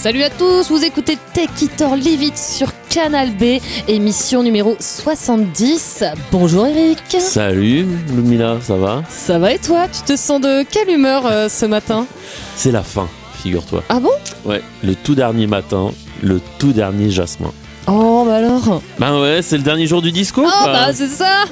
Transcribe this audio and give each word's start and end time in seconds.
Salut 0.00 0.22
à 0.22 0.30
tous, 0.30 0.70
vous 0.70 0.84
écoutez 0.84 1.18
Tech 1.34 1.48
It 1.60 1.82
or 1.82 1.96
Leave 1.96 2.22
It 2.22 2.38
sur 2.38 2.68
Canal 2.88 3.32
B, 3.32 3.60
émission 3.88 4.44
numéro 4.44 4.76
70. 4.78 6.04
Bonjour 6.30 6.66
Eric. 6.66 7.00
Salut 7.18 7.84
Lumina, 8.14 8.58
ça 8.62 8.76
va? 8.76 9.02
Ça 9.08 9.40
va 9.40 9.52
et 9.54 9.58
toi? 9.58 9.88
Tu 9.88 10.02
te 10.02 10.16
sens 10.16 10.40
de 10.40 10.62
quelle 10.62 10.88
humeur 10.88 11.26
euh, 11.26 11.48
ce 11.48 11.66
matin? 11.66 12.06
C'est 12.54 12.70
la 12.70 12.84
fin, 12.84 13.08
figure-toi. 13.42 13.82
Ah 13.88 13.98
bon? 13.98 14.12
Ouais, 14.44 14.62
le 14.84 14.94
tout 14.94 15.16
dernier 15.16 15.48
matin, 15.48 15.90
le 16.22 16.40
tout 16.60 16.72
dernier 16.72 17.10
jasmin. 17.10 17.50
Oh 17.88 18.22
bah 18.24 18.36
alors? 18.36 18.80
Bah 19.00 19.20
ouais, 19.20 19.42
c'est 19.42 19.56
le 19.56 19.64
dernier 19.64 19.88
jour 19.88 20.00
du 20.00 20.12
disco. 20.12 20.44
Oh 20.46 20.64
bah 20.66 20.92
c'est 20.94 21.08
ça 21.08 21.44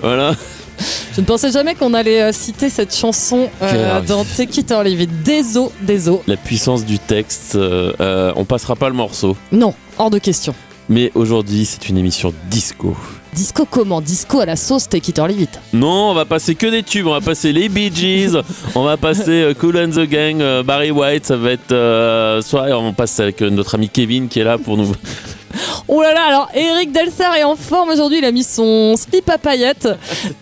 Voilà. 0.00 0.34
Je 1.14 1.20
ne 1.20 1.26
pensais 1.26 1.50
jamais 1.50 1.74
qu'on 1.74 1.92
allait 1.94 2.22
euh, 2.22 2.32
citer 2.32 2.68
cette 2.70 2.94
chanson 2.94 3.48
euh, 3.62 4.00
dans 4.02 4.24
Take 4.24 4.60
It 4.60 4.70
or 4.70 4.84
Leave 4.84 5.02
It. 5.02 5.22
Désolé, 5.22 5.70
désolé. 5.82 6.20
La 6.26 6.36
puissance 6.36 6.84
du 6.84 6.98
texte, 6.98 7.56
euh, 7.56 7.92
euh, 8.00 8.32
on 8.36 8.44
passera 8.44 8.76
pas 8.76 8.88
le 8.88 8.94
morceau. 8.94 9.36
Non, 9.50 9.74
hors 9.98 10.10
de 10.10 10.18
question. 10.18 10.54
Mais 10.88 11.10
aujourd'hui, 11.14 11.64
c'est 11.64 11.88
une 11.88 11.98
émission 11.98 12.32
disco. 12.48 12.96
Disco 13.32 13.64
comment? 13.64 14.00
Disco 14.00 14.40
à 14.40 14.46
la 14.46 14.56
sauce 14.56 14.88
Take 14.88 15.10
It 15.10 15.18
or 15.18 15.28
Leave 15.28 15.42
It. 15.42 15.60
Non, 15.72 16.10
on 16.10 16.14
va 16.14 16.24
passer 16.24 16.54
que 16.54 16.66
des 16.66 16.82
tubes. 16.82 17.06
On 17.06 17.12
va 17.12 17.20
passer 17.20 17.52
les 17.52 17.68
Bee 17.68 17.92
Gees, 17.94 18.36
on 18.74 18.82
va 18.82 18.96
passer 18.96 19.42
euh, 19.42 19.54
Cool 19.54 19.76
and 19.78 19.90
the 19.90 20.08
Gang, 20.08 20.40
euh, 20.40 20.62
Barry 20.62 20.90
White. 20.90 21.26
Ça 21.26 21.36
va 21.36 21.52
être 21.52 21.72
euh, 21.72 22.42
soirée. 22.42 22.72
On 22.72 22.92
passe 22.92 23.20
avec 23.20 23.40
notre 23.40 23.76
ami 23.76 23.88
Kevin 23.88 24.28
qui 24.28 24.40
est 24.40 24.44
là 24.44 24.58
pour 24.58 24.76
nous. 24.76 24.92
Oh 25.88 26.00
là 26.02 26.14
là, 26.14 26.20
alors 26.28 26.48
Eric 26.54 26.92
Delsar 26.92 27.34
est 27.36 27.42
en 27.42 27.56
forme 27.56 27.90
aujourd'hui, 27.90 28.18
il 28.18 28.24
a 28.24 28.30
mis 28.30 28.44
son 28.44 28.94
slip 28.96 29.28
à 29.28 29.38
paillettes. 29.38 29.88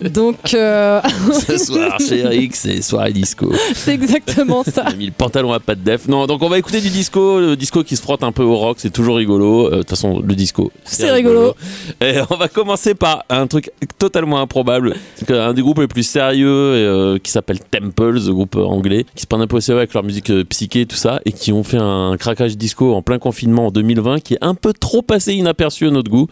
Donc 0.01 0.55
euh, 0.55 1.01
Ce 1.47 1.57
soir, 1.59 1.99
chez 2.01 2.19
Eric, 2.21 2.55
c'est 2.55 2.83
soirée 2.83 3.13
disco. 3.13 3.53
c'est 3.75 3.95
exactement 3.95 4.63
ça. 4.65 4.85
Il 4.89 4.93
a 4.93 4.97
mis 4.97 5.07
le 5.07 5.13
pantalon 5.13 5.53
à 5.53 5.61
pas 5.61 5.75
de 5.75 5.81
def. 5.81 6.09
Non, 6.09 6.27
donc 6.27 6.43
on 6.43 6.49
va 6.49 6.59
écouter 6.59 6.81
du 6.81 6.91
disco, 6.91 7.41
le 7.41 7.57
disco 7.57 7.83
qui 7.83 7.97
se 7.97 8.03
frotte 8.03 8.23
un 8.23 8.33
peu 8.33 8.43
au 8.43 8.57
rock, 8.57 8.79
c'est 8.81 8.91
toujours 8.93 9.17
rigolo. 9.17 9.67
Euh, 9.67 9.71
De 9.71 9.77
toute 9.79 9.91
façon, 9.91 10.21
le 10.21 10.35
disco, 10.35 10.71
C'est 10.85 11.11
rigolo. 11.11 11.55
Et 12.01 12.17
on 12.31 12.37
va 12.37 12.49
commencer 12.49 12.95
par 12.95 13.25
un 13.31 13.47
truc 13.47 13.71
totalement 13.99 14.41
improbable. 14.41 14.95
C'est 15.17 15.31
Un 15.31 15.55
des 15.55 15.63
groupes 15.63 15.81
les 15.81 15.89
plus 15.89 16.03
sérieux 16.03 16.49
euh, 16.49 17.19
qui 17.19 17.31
s'appelle 17.31 17.61
Temples, 17.61 18.19
le 18.27 18.33
groupe 18.33 18.57
anglais, 18.57 19.07
qui 19.15 19.23
se 19.23 19.27
prennent 19.27 19.43
un 19.43 19.47
peu 19.47 19.57
au 19.57 19.61
sérieux 19.61 19.79
avec 19.79 19.95
leur 19.95 20.03
musique 20.05 20.31
psyché 20.51 20.83
et 20.83 20.87
tout 20.87 20.97
ça, 20.97 21.21
et 21.25 21.33
qui 21.33 21.53
ont 21.53 21.65
fait 21.65 21.79
un 21.79 22.17
craquage 22.19 22.57
disco 22.57 22.95
en 22.95 23.03
plein 23.03 23.19
confinement 23.19 23.67
en 23.67 23.71
2020 23.71 24.21
qui 24.21 24.35
est 24.35 24.39
un 24.41 24.55
peu 24.55 24.73
trop 24.73 24.98
passé 25.03 25.35
inaperçu 25.35 25.87
à 25.87 25.91
notre 25.91 26.11
goût. 26.11 26.27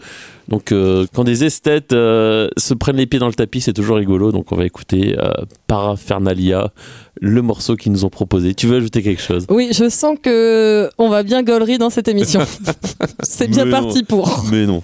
Donc 0.47 0.71
euh, 0.71 1.05
quand 1.13 1.23
des 1.23 1.43
esthètes 1.43 1.91
euh, 1.91 2.47
se 2.57 2.73
prennent 2.73 2.95
les 2.95 3.05
pieds 3.05 3.19
dans 3.19 3.27
le 3.27 3.33
tapis, 3.33 3.61
c'est 3.61 3.73
toujours 3.73 3.97
rigolo. 3.97 4.31
Donc 4.31 4.51
on 4.51 4.55
va 4.55 4.65
écouter 4.65 5.17
euh, 5.17 5.31
Parafernalia, 5.67 6.71
le 7.19 7.41
morceau 7.41 7.75
qu'ils 7.75 7.91
nous 7.91 8.05
ont 8.05 8.09
proposé. 8.09 8.53
Tu 8.53 8.67
veux 8.67 8.77
ajouter 8.77 9.01
quelque 9.01 9.21
chose? 9.21 9.45
Oui, 9.49 9.69
je 9.73 9.89
sens 9.89 10.17
que 10.21 10.89
on 10.97 11.09
va 11.09 11.23
bien 11.23 11.43
gaulerie 11.43 11.77
dans 11.77 11.89
cette 11.89 12.07
émission. 12.07 12.41
c'est 13.23 13.49
bien 13.49 13.65
Mais 13.65 13.71
parti 13.71 14.03
pour. 14.03 14.45
Mais 14.49 14.65
non. 14.65 14.81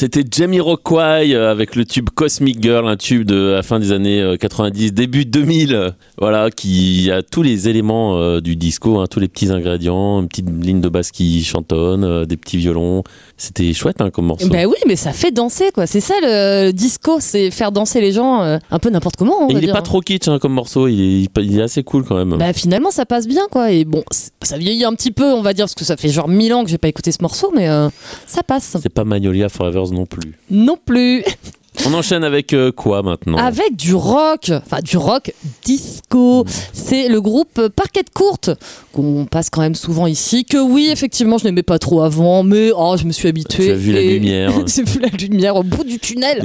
C'était 0.00 0.22
Jamie 0.30 0.60
Rockway 0.60 1.34
euh, 1.34 1.50
avec 1.50 1.74
le 1.74 1.84
tube 1.84 2.08
Cosmic 2.10 2.62
Girl, 2.62 2.86
un 2.86 2.96
tube 2.96 3.24
de 3.24 3.48
la 3.48 3.64
fin 3.64 3.80
des 3.80 3.90
années 3.90 4.22
euh, 4.22 4.36
90, 4.36 4.92
début 4.92 5.24
2000, 5.24 5.74
euh, 5.74 5.90
voilà, 6.18 6.52
qui 6.52 7.10
a 7.10 7.24
tous 7.24 7.42
les 7.42 7.68
éléments 7.68 8.16
euh, 8.16 8.40
du 8.40 8.54
disco, 8.54 9.00
hein, 9.00 9.08
tous 9.10 9.18
les 9.18 9.26
petits 9.26 9.50
ingrédients, 9.50 10.20
une 10.20 10.28
petite 10.28 10.48
ligne 10.48 10.80
de 10.80 10.88
basse 10.88 11.10
qui 11.10 11.42
chantonne, 11.42 12.04
euh, 12.04 12.26
des 12.26 12.36
petits 12.36 12.58
violons. 12.58 13.02
C'était 13.40 13.72
chouette 13.72 14.00
hein, 14.00 14.10
comme 14.10 14.26
morceau. 14.26 14.48
Ben 14.48 14.66
oui, 14.66 14.74
mais 14.86 14.96
ça 14.96 15.12
fait 15.12 15.30
danser, 15.30 15.70
quoi. 15.72 15.86
C'est 15.86 16.00
ça 16.00 16.14
le, 16.20 16.72
disco, 16.72 17.18
c'est 17.20 17.52
faire 17.52 17.70
danser 17.70 18.00
les 18.00 18.10
gens 18.10 18.42
euh, 18.42 18.58
un 18.72 18.78
peu 18.80 18.90
n'importe 18.90 19.14
comment. 19.16 19.44
on 19.44 19.48
Et 19.48 19.52
va 19.54 19.58
il 19.60 19.62
est 19.64 19.66
dire. 19.68 19.74
pas 19.76 19.80
trop 19.82 20.00
kitsch 20.00 20.26
hein, 20.26 20.38
comme 20.40 20.52
morceau, 20.54 20.88
il 20.88 21.24
est, 21.24 21.28
il 21.40 21.58
est 21.58 21.62
assez 21.62 21.84
cool 21.84 22.04
quand 22.04 22.16
même. 22.16 22.36
Bah 22.36 22.52
finalement 22.52 22.90
ça 22.90 23.06
passe 23.06 23.28
bien 23.28 23.46
quoi 23.50 23.70
et 23.70 23.84
bon 23.84 24.02
ça 24.42 24.58
vieillit 24.58 24.84
un 24.84 24.92
petit 24.94 25.12
peu 25.12 25.32
on 25.32 25.42
va 25.42 25.52
dire 25.54 25.66
parce 25.66 25.74
que 25.76 25.84
ça 25.84 25.96
fait 25.96 26.08
genre 26.08 26.26
mille 26.28 26.52
ans 26.52 26.64
que 26.64 26.70
j'ai 26.70 26.78
pas 26.78 26.88
écouté 26.88 27.12
ce 27.12 27.18
morceau 27.22 27.52
mais 27.54 27.68
euh, 27.68 27.88
ça 28.26 28.42
passe 28.42 28.76
C'est 28.82 28.88
pas 28.92 29.04
Magnolia 29.04 29.48
Forever 29.48 29.84
non 29.92 30.04
plus. 30.06 30.34
non 30.50 30.76
plus 30.84 31.22
On 31.86 31.94
enchaîne 31.94 32.24
avec 32.24 32.52
euh, 32.52 32.72
quoi 32.72 33.02
maintenant 33.02 33.38
avec 33.38 33.76
du 33.76 33.94
rock 33.94 34.50
enfin 34.50 34.78
du 34.82 34.96
rock 34.96 35.32
disco. 35.64 36.44
C'est 36.72 37.08
le 37.08 37.20
groupe 37.20 37.68
Parquet 37.68 38.02
Courte 38.12 38.50
qu'on 38.92 39.26
passe 39.26 39.48
quand 39.48 39.60
même 39.60 39.74
souvent 39.74 40.06
ici 40.06 40.44
que 40.44 40.58
oui 40.58 40.88
effectivement 40.90 41.38
je 41.38 41.44
n'aimais 41.44 41.62
pas 41.62 41.78
trop 41.78 42.02
avant 42.02 42.42
mais 42.42 42.70
oh 42.76 42.96
je 42.98 43.04
me 43.04 43.12
suis 43.12 43.28
habituée 43.28 43.66
Tu 43.66 43.70
as 43.70 43.74
vu 43.74 43.92
la 43.92 44.02
lumière. 44.02 44.52
j'ai 44.66 44.82
vu 44.82 44.98
la 45.00 45.08
lumière 45.08 45.56
au 45.56 45.62
bout 45.62 45.84
du 45.84 45.98
tunnel. 45.98 46.42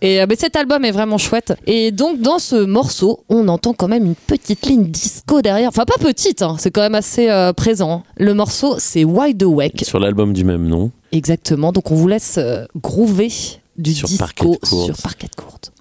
Et 0.00 0.20
euh, 0.20 0.26
mais 0.28 0.36
cet 0.36 0.56
album 0.56 0.84
est 0.84 0.92
vraiment 0.92 1.18
chouette. 1.18 1.52
Et 1.66 1.90
donc 1.92 2.20
dans 2.20 2.38
ce 2.38 2.56
morceau 2.56 3.20
on 3.28 3.48
entend 3.48 3.74
quand 3.74 3.88
même 3.88 4.06
une 4.06 4.14
petite 4.14 4.66
ligne 4.66 4.84
disco 4.86 5.42
derrière. 5.42 5.68
Enfin 5.68 5.84
pas 5.84 5.98
petite 6.00 6.42
hein, 6.42 6.56
c'est 6.58 6.70
quand 6.70 6.82
même 6.82 6.94
assez 6.94 7.28
euh, 7.28 7.52
présent. 7.52 8.02
Le 8.16 8.34
morceau 8.34 8.76
c'est 8.78 9.04
Wide 9.04 9.42
Awake. 9.42 9.82
Sur 9.84 10.00
l'album 10.00 10.32
du 10.32 10.44
même 10.44 10.66
nom. 10.66 10.90
exactement. 11.12 11.70
Donc 11.70 11.90
on 11.90 11.94
vous 11.94 12.08
laisse 12.08 12.40
groover 12.80 13.30
du 13.80 13.94
Sur 13.94 14.08
disco 14.08 14.24
Parquet 14.24 14.44
Courte. 14.44 14.84
sur 14.86 14.96
parquet 15.02 15.28
courte 15.36 15.72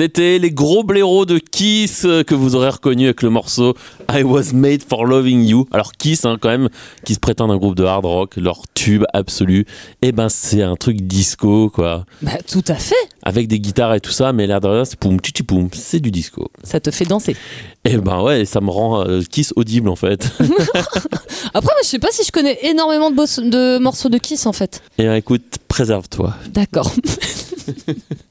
C'était 0.00 0.38
les 0.38 0.50
gros 0.50 0.82
blaireaux 0.82 1.26
de 1.26 1.36
Kiss 1.38 2.06
euh, 2.06 2.22
que 2.22 2.34
vous 2.34 2.54
aurez 2.54 2.70
reconnu 2.70 3.04
avec 3.04 3.20
le 3.20 3.28
morceau 3.28 3.74
I 4.10 4.22
Was 4.22 4.54
Made 4.54 4.82
for 4.82 5.04
Loving 5.04 5.44
You. 5.44 5.66
Alors 5.72 5.92
Kiss, 5.92 6.24
hein, 6.24 6.38
quand 6.40 6.48
même, 6.48 6.70
qui 7.04 7.12
se 7.12 7.18
prétendent 7.20 7.50
un 7.50 7.58
groupe 7.58 7.74
de 7.74 7.84
hard 7.84 8.06
rock, 8.06 8.36
leur 8.36 8.62
tube 8.72 9.04
absolu, 9.12 9.66
et 10.00 10.12
ben 10.12 10.30
c'est 10.30 10.62
un 10.62 10.74
truc 10.76 11.02
disco, 11.02 11.68
quoi, 11.68 12.06
Bah, 12.22 12.30
tout 12.50 12.64
à 12.68 12.76
fait. 12.76 12.94
avec 13.24 13.46
des 13.46 13.60
guitares 13.60 13.92
et 13.92 14.00
tout 14.00 14.10
ça, 14.10 14.32
mais 14.32 14.46
l'air 14.46 14.62
de 14.62 14.68
rien, 14.68 14.86
c'est 14.86 14.98
poum, 14.98 15.18
chichi 15.22 15.42
poum, 15.42 15.68
c'est 15.74 16.00
du 16.00 16.10
disco. 16.10 16.48
Ça 16.64 16.80
te 16.80 16.90
fait 16.90 17.04
danser. 17.04 17.36
Et 17.84 17.98
ben 17.98 18.22
ouais, 18.22 18.46
ça 18.46 18.62
me 18.62 18.70
rend 18.70 19.06
euh, 19.06 19.20
Kiss 19.30 19.52
audible 19.54 19.90
en 19.90 19.96
fait. 19.96 20.30
Après, 21.52 21.74
je 21.82 21.88
sais 21.88 21.98
pas 21.98 22.08
si 22.10 22.24
je 22.26 22.32
connais 22.32 22.58
énormément 22.62 23.10
de, 23.10 23.16
boss- 23.16 23.38
de 23.40 23.76
morceaux 23.78 24.08
de 24.08 24.16
Kiss 24.16 24.46
en 24.46 24.54
fait. 24.54 24.80
et 24.96 25.02
ben, 25.04 25.14
écoute, 25.16 25.58
préserve-toi. 25.68 26.34
D'accord. 26.54 26.90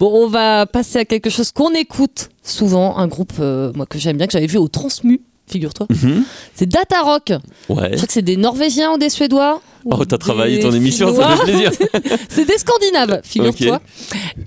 bon, 0.00 0.10
on 0.24 0.28
va 0.28 0.66
passer 0.66 0.98
à 0.98 1.04
quelque 1.04 1.30
chose 1.30 1.52
qu'on 1.52 1.72
écoute 1.72 2.30
souvent, 2.42 2.96
un 2.96 3.08
groupe 3.08 3.32
euh, 3.40 3.72
moi 3.74 3.86
que 3.86 3.98
j'aime 3.98 4.16
bien, 4.16 4.26
que 4.26 4.32
j'avais 4.32 4.46
vu 4.46 4.58
au 4.58 4.68
Transmu, 4.68 5.20
figure-toi. 5.46 5.86
Mhm. 5.90 6.24
C'est 6.54 6.68
Data 6.68 7.02
Rock. 7.02 7.32
Ouais. 7.68 7.90
Je 7.90 7.96
crois 7.96 8.06
que 8.06 8.12
c'est 8.12 8.22
des 8.22 8.36
Norvégiens 8.36 8.92
ou 8.92 8.98
des 8.98 9.10
Suédois. 9.10 9.60
Oh, 9.84 10.04
t'as 10.04 10.18
travaillé 10.18 10.60
ton 10.60 10.72
émission, 10.72 11.14
ça 11.14 11.36
fait 11.36 11.44
plaisir. 11.44 11.70
c'est 12.28 12.44
des 12.44 12.58
Scandinaves, 12.58 13.20
figure-toi. 13.22 13.80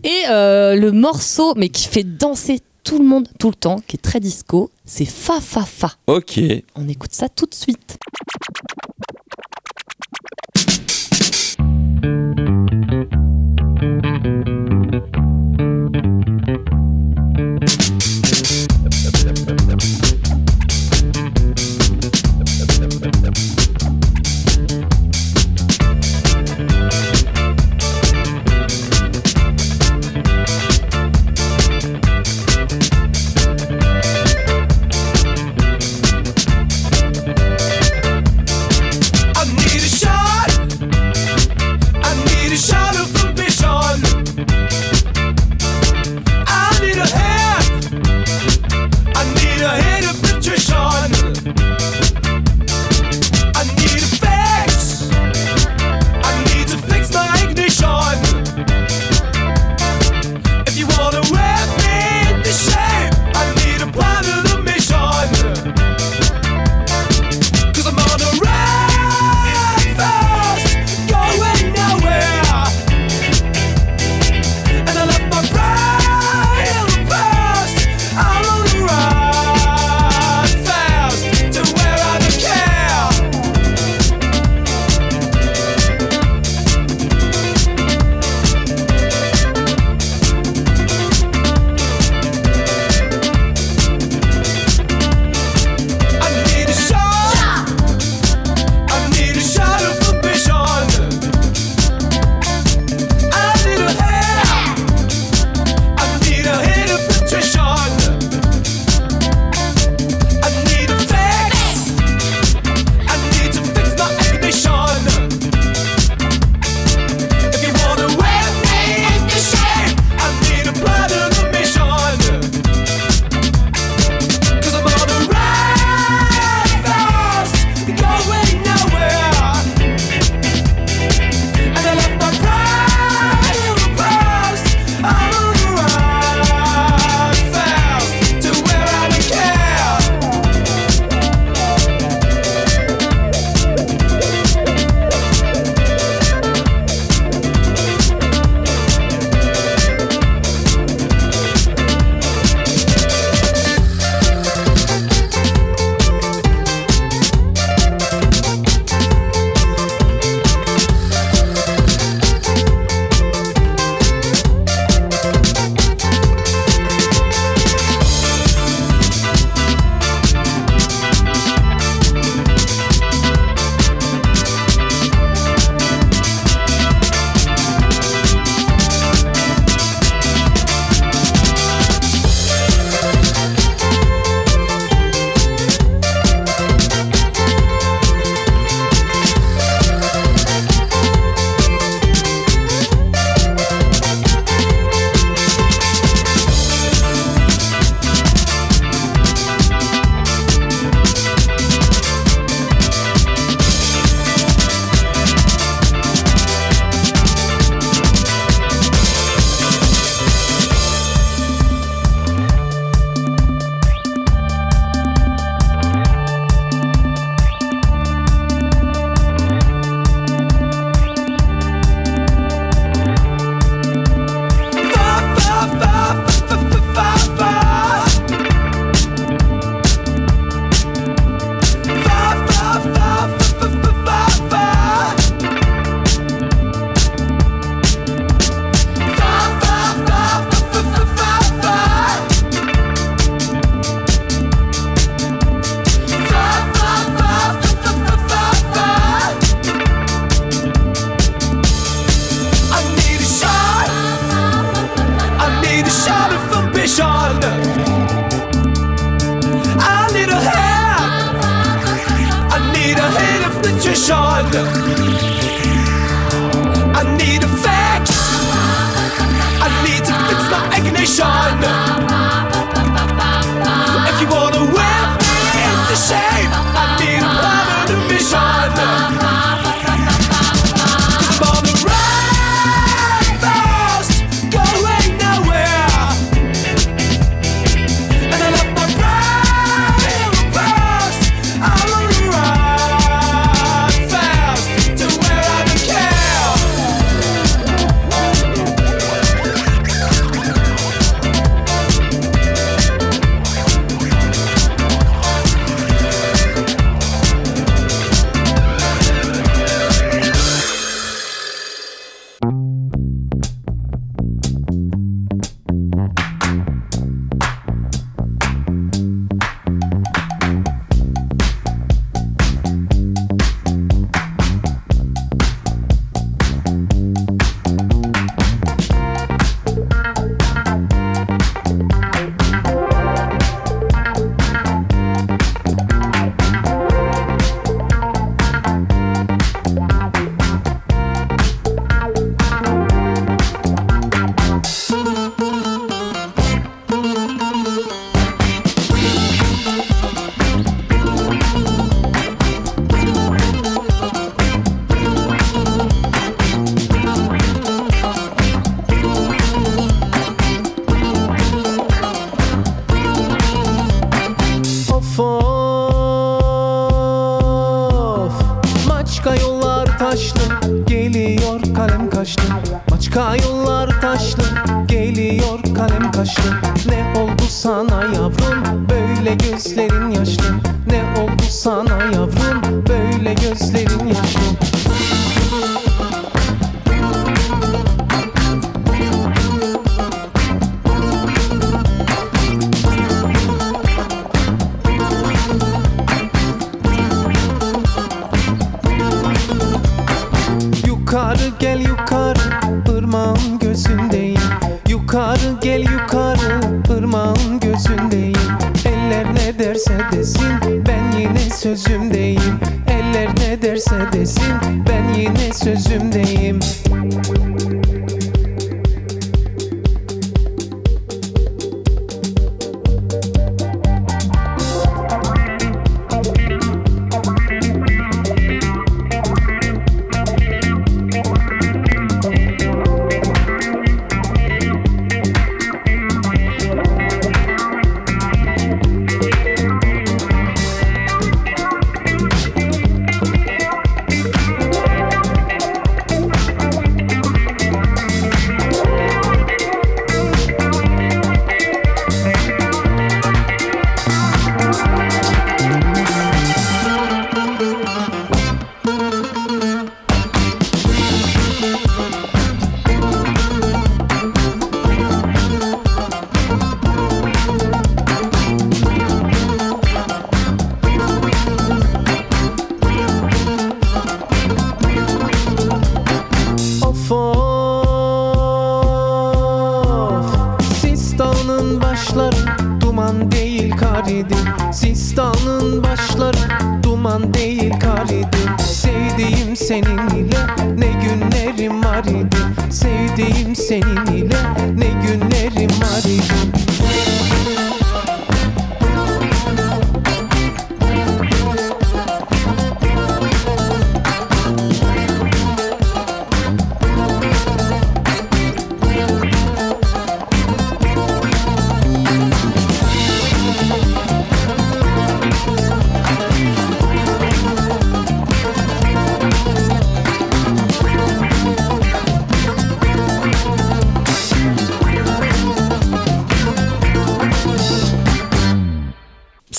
Et 0.03 0.23
euh, 0.29 0.75
le 0.75 0.91
morceau, 0.91 1.53
mais 1.55 1.69
qui 1.69 1.87
fait 1.87 2.03
danser 2.03 2.59
tout 2.83 2.97
le 2.99 3.05
monde 3.05 3.27
tout 3.37 3.49
le 3.49 3.55
temps, 3.55 3.79
qui 3.87 3.95
est 3.95 3.99
très 4.01 4.19
disco, 4.19 4.69
c'est 4.85 5.05
Fa 5.05 5.39
Fa 5.39 5.63
Fa. 5.63 5.91
ok. 6.07 6.39
On 6.75 6.87
écoute 6.89 7.13
ça 7.13 7.29
tout 7.29 7.45
de 7.45 7.53
suite. 7.55 7.97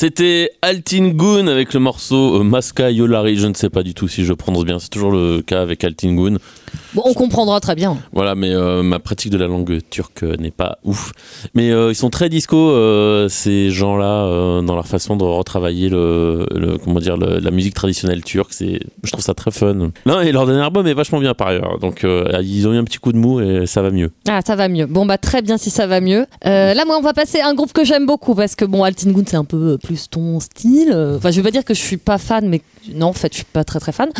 C'était 0.00 0.49
Altin 0.70 1.09
Goon 1.09 1.48
avec 1.48 1.74
le 1.74 1.80
morceau 1.80 2.37
euh, 2.38 2.44
Masca 2.44 2.92
Yolari. 2.92 3.35
Je 3.37 3.48
ne 3.48 3.54
sais 3.54 3.70
pas 3.70 3.83
du 3.83 3.92
tout 3.92 4.06
si 4.06 4.24
je 4.24 4.33
prononce 4.33 4.64
bien. 4.64 4.78
C'est 4.78 4.88
toujours 4.88 5.11
le 5.11 5.42
cas 5.42 5.61
avec 5.62 5.83
Altin 5.83 6.14
Goon. 6.14 6.37
Bon, 6.94 7.02
on 7.04 7.12
comprendra 7.12 7.59
très 7.59 7.74
bien. 7.74 7.98
Voilà, 8.12 8.37
mais 8.37 8.50
euh, 8.54 8.85
ma 8.85 9.00
pratique 9.00 9.33
de 9.33 9.37
la 9.37 9.48
langue 9.48 9.80
turque 9.90 10.22
n'est 10.22 10.52
pas 10.52 10.78
ouf. 10.85 11.11
Mais 11.54 11.72
euh, 11.72 11.90
ils 11.90 11.96
sont 11.96 12.09
très 12.11 12.28
disco, 12.28 12.56
euh, 12.56 13.28
ces 13.28 13.70
gens-là, 13.70 14.61
dans 14.62 14.76
leur 14.76 14.87
façon 14.87 15.16
de 15.16 15.24
retravailler 15.24 15.88
le, 15.88 16.46
le- 16.54 16.78
comment 16.78 17.00
dire, 17.00 17.16
le- 17.16 17.40
la 17.40 17.50
musique 17.50 17.74
traditionnelle 17.74 18.22
turque. 18.22 18.52
C'est, 18.52 18.78
je 19.02 19.11
trouve 19.11 19.24
ça 19.24 19.35
très 19.35 19.50
fun. 19.50 19.90
Non, 20.06 20.20
et 20.20 20.30
leur 20.30 20.46
dernier 20.46 20.62
album 20.62 20.87
est 20.87 20.94
vachement 20.94 21.18
bien 21.18 21.35
par 21.35 21.48
ailleurs. 21.48 21.80
Donc 21.80 22.04
ils 22.04 22.68
ont 22.68 22.72
eu 22.72 22.76
un 22.78 22.85
petit 22.85 22.98
coup 22.98 23.11
de 23.12 23.18
mou 23.18 23.40
et 23.40 23.66
ça 23.66 23.83
va 23.83 23.90
mieux. 23.90 24.12
Ah, 24.28 24.40
ça 24.46 24.54
va 24.54 24.68
mieux. 24.68 24.87
Bon, 24.87 25.04
bah 25.04 25.18
très 25.18 25.42
bien 25.42 25.59
si 25.59 25.70
ça 25.70 25.88
va 25.88 26.00
mieux. 26.00 26.26
Là, 26.44 26.85
moi, 26.87 26.96
on 26.96 27.02
va 27.02 27.12
passer 27.12 27.40
à 27.40 27.48
un 27.48 27.54
groupe 27.54 27.72
que 27.72 27.85
j'aime 27.85 28.06
beaucoup 28.06 28.37
parce 28.37 28.54
que 28.54 28.64
bon, 28.64 28.85
Altin 28.85 29.11
Gun, 29.11 29.24
c'est 29.26 29.37
un 29.37 29.44
peu 29.44 29.76
plus 29.83 30.09
ton 30.09 30.38
style. 30.38 30.60
Euh, 30.66 31.16
Enfin, 31.16 31.31
je 31.31 31.37
vais 31.37 31.42
pas 31.42 31.51
dire 31.51 31.64
que 31.64 31.75
je 31.75 31.81
suis 31.81 31.96
pas 31.96 32.18
fan, 32.18 32.49
mais 32.49 32.62
non, 32.94 33.09
en 33.09 33.12
fait, 33.12 33.33
je 33.33 33.37
suis 33.38 33.46
pas 33.53 33.64
très 33.64 33.81
très 33.81 33.92
fan. 33.92 34.11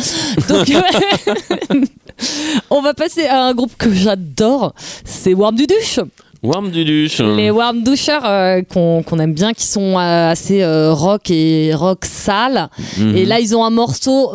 Donc, 0.49 0.67
on 2.69 2.81
va 2.81 2.93
passer 2.93 3.25
à 3.25 3.43
un 3.43 3.53
groupe 3.53 3.73
que 3.77 3.91
j'adore. 3.93 4.73
C'est 5.05 5.33
Warm 5.33 5.55
Duduche. 5.55 5.99
Warm 6.43 6.71
Duduche. 6.71 7.19
Les 7.19 7.51
Warm 7.51 7.83
Douchers 7.83 8.25
euh, 8.25 8.61
qu'on 8.63 9.19
aime 9.19 9.33
bien, 9.33 9.53
qui 9.53 9.65
sont 9.65 9.99
euh, 9.99 10.31
assez 10.31 10.63
euh, 10.63 10.91
rock 10.91 11.29
et 11.29 11.73
rock 11.75 12.05
sale. 12.05 12.69
Mhm. 12.97 13.15
Et 13.15 13.25
là, 13.25 13.39
ils 13.39 13.55
ont 13.55 13.63
un 13.63 13.69
morceau 13.69 14.27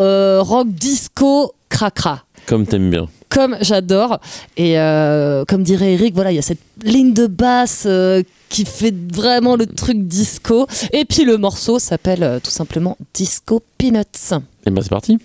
rock 0.43 0.69
disco 0.69 1.53
cracra. 1.69 2.23
Comme 2.47 2.65
t'aimes 2.67 2.91
bien. 2.91 3.09
Comme 3.37 3.59
j'adore. 3.61 4.19
Et 4.57 4.81
euh, 4.81 5.45
comme 5.45 5.63
dirait 5.63 5.93
Eric, 5.93 6.15
voilà, 6.15 6.33
il 6.33 6.37
y 6.37 6.39
a 6.39 6.43
cette 6.43 6.63
ligne 6.83 7.13
de 7.13 7.27
basse 7.27 7.83
euh, 7.85 8.23
qui 8.49 8.65
fait 8.65 8.95
vraiment 9.13 9.57
le 9.57 9.67
truc 9.67 9.99
disco. 10.09 10.67
Et 10.95 11.05
puis 11.05 11.27
le 11.27 11.37
morceau 11.37 11.79
s'appelle 11.79 12.23
euh, 12.23 12.39
tout 12.43 12.51
simplement 12.51 12.97
Disco 13.13 13.63
Peanuts. 13.77 14.41
Et 14.65 14.71
bah 14.71 14.81
c'est 14.83 14.89
parti. 14.89 15.19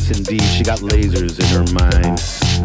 Yes 0.00 0.18
indeed, 0.18 0.42
she 0.42 0.62
got 0.62 0.78
lasers 0.80 1.38
in 1.40 1.46
her 1.56 1.66
mind. 1.72 2.18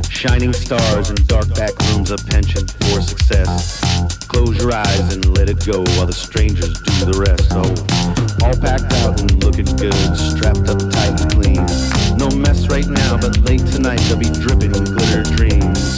Shining 0.10 0.54
stars 0.54 1.10
in 1.10 1.16
dark 1.28 1.48
back 1.56 1.72
rooms, 1.90 2.12
a 2.12 2.18
penchant 2.18 2.72
for 2.72 3.02
success. 3.02 3.80
Close 4.28 4.58
your 4.58 4.74
eyes 4.74 5.14
and 5.14 5.38
let 5.38 5.50
it 5.50 5.66
go 5.66 5.84
while 5.96 6.06
the 6.06 6.14
strangers 6.14 6.74
do 6.82 7.06
the 7.06 7.18
rest. 7.20 7.52
Oh, 7.52 7.72
all 8.46 8.56
packed 8.56 8.92
out 9.04 9.20
and 9.20 9.44
looking 9.44 9.66
good, 9.78 9.96
strapped 10.16 10.68
up 10.70 10.80
tight 10.92 11.20
and 11.22 11.32
clean. 11.32 11.66
No 12.18 12.30
mess 12.36 12.68
right 12.70 12.88
now, 12.88 13.18
but 13.18 13.38
late 13.42 13.66
tonight 13.68 14.00
they'll 14.08 14.20
be 14.20 14.30
dripping 14.30 14.72
glitter 14.72 15.24
dreams. 15.36 15.98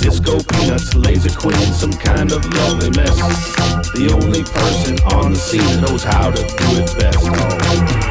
Disco 0.00 0.38
peanuts, 0.52 0.94
laser 0.94 1.30
queen, 1.30 1.66
some 1.72 1.92
kind 1.92 2.32
of 2.32 2.44
lovely 2.54 2.90
mess. 2.90 3.16
The 3.94 4.10
only 4.12 4.44
person 4.44 4.98
on 5.16 5.32
the 5.32 5.38
scene 5.38 5.80
knows 5.80 6.04
how 6.04 6.30
to 6.30 6.42
do 6.42 6.68
it 6.78 6.98
best. 6.98 7.18
Oh. 7.22 8.05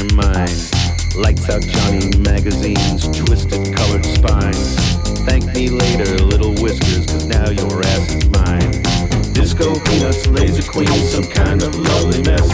Your 0.00 0.14
mind. 0.14 0.56
Lights 1.16 1.48
out 1.50 1.62
Johnny 1.62 2.08
magazines, 2.18 3.04
twisted 3.18 3.74
colored 3.74 4.04
spines. 4.04 4.76
Thank 5.26 5.44
me 5.54 5.68
later, 5.68 6.16
little 6.24 6.54
whiskers, 6.54 7.06
cause 7.06 7.26
now 7.26 7.50
your 7.50 7.84
ass 7.84 8.14
is 8.14 8.28
mine. 8.30 8.70
Disco 9.32 9.78
peanuts, 9.84 10.26
laser 10.28 10.62
queen, 10.70 10.88
some 10.88 11.24
kind 11.24 11.62
of 11.62 11.74
lovely 11.74 12.22
mess. 12.22 12.48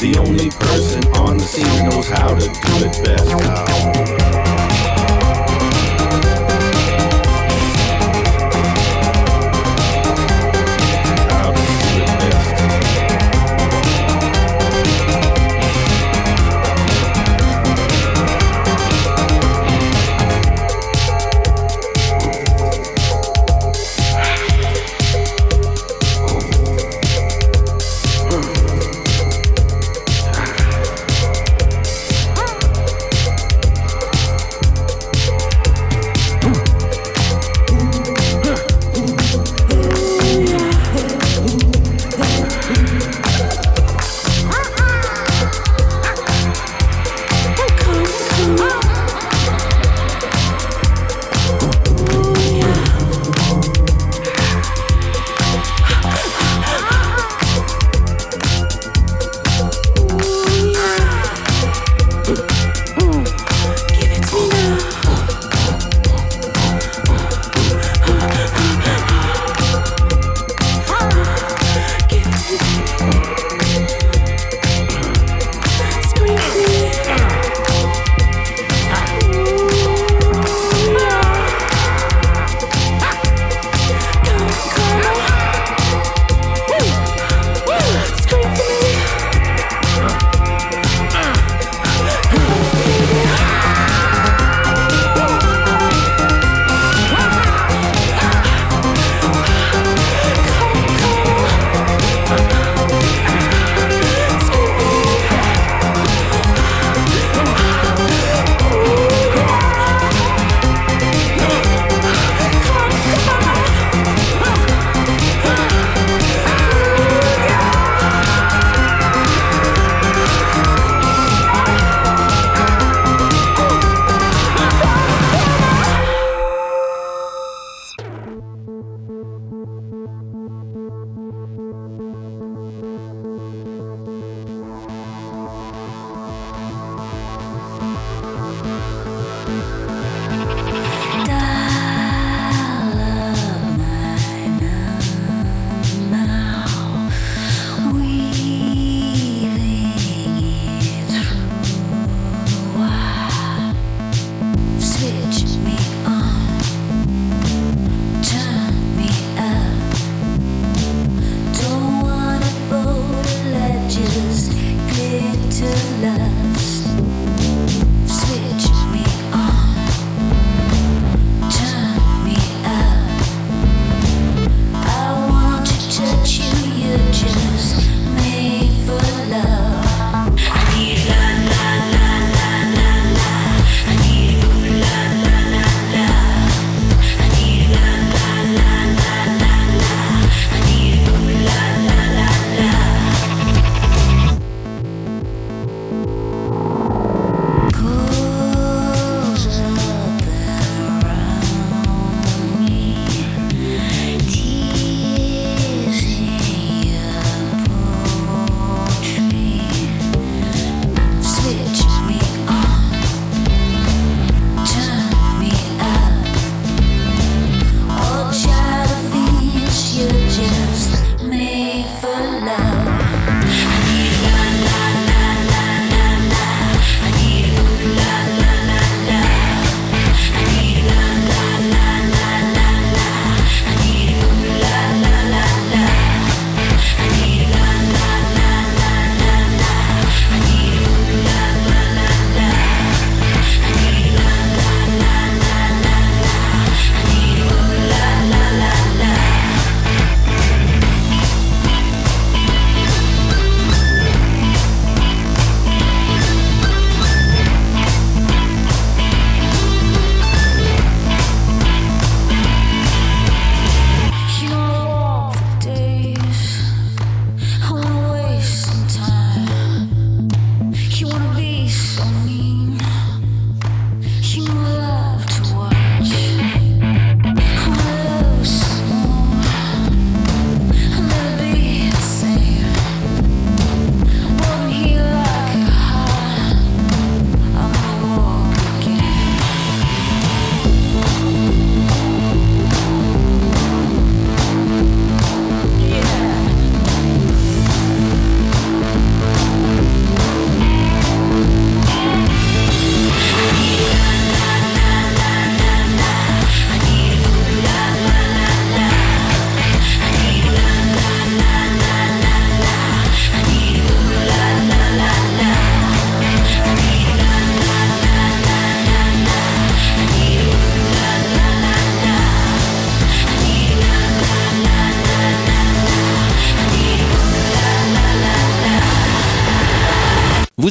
The 0.00 0.16
only 0.18 0.50
person 0.50 1.04
on 1.14 1.38
the 1.38 1.44
scene 1.44 1.88
knows 1.88 2.08
how 2.08 2.34
to 2.34 2.46
do 2.46 2.86
it 2.86 2.93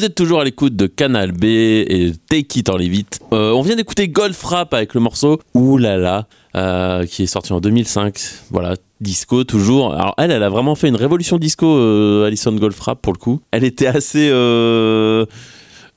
Vous 0.04 0.08
êtes 0.08 0.16
toujours 0.16 0.42
à 0.42 0.44
l'écoute 0.44 0.76
de 0.76 0.86
Canal 0.86 1.32
B 1.32 1.46
et 1.46 2.12
Take 2.28 2.60
It 2.60 2.68
en 2.68 2.76
Vite. 2.76 3.22
Euh, 3.32 3.54
on 3.54 3.62
vient 3.62 3.78
d'écouter 3.78 4.10
Golf 4.10 4.44
Rap 4.44 4.74
avec 4.74 4.96
le 4.96 5.00
morceau 5.00 5.40
là, 5.56 6.28
euh, 6.58 7.06
qui 7.06 7.24
est 7.24 7.26
sorti 7.26 7.54
en 7.54 7.62
2005. 7.62 8.14
Voilà, 8.52 8.76
disco 9.00 9.46
toujours. 9.46 9.94
Alors 9.94 10.14
elle, 10.18 10.32
elle 10.32 10.44
a 10.44 10.50
vraiment 10.50 10.76
fait 10.76 10.90
une 10.90 10.98
révolution 10.98 11.38
disco, 11.38 11.78
euh, 11.78 12.28
Alison 12.28 12.52
Golf 12.52 12.78
Rap 12.82 13.02
pour 13.02 13.14
le 13.14 13.18
coup. 13.18 13.40
Elle 13.52 13.64
était 13.64 13.88
assez 13.88 14.30